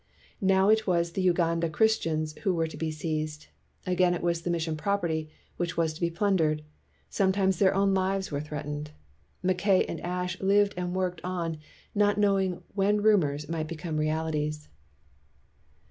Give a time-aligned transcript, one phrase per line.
[0.41, 3.49] Now it was the Uganda Christians who were to be seized;
[3.85, 6.63] again it was the mission property which was to be plundered;
[7.07, 8.89] sometimes their own lives were threatened.
[9.43, 11.59] Mackay and Ashe lived and worked on
[11.93, 14.69] not knowing when ru mors might become realities.